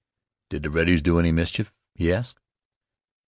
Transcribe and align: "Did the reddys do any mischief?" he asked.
"Did 0.49 0.63
the 0.63 0.69
reddys 0.69 1.03
do 1.03 1.19
any 1.19 1.31
mischief?" 1.31 1.71
he 1.93 2.11
asked. 2.11 2.39